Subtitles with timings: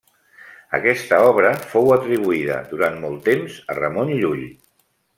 [0.77, 4.47] Aquesta obra fou atribuïda, durant molt temps, a Ramon Llull.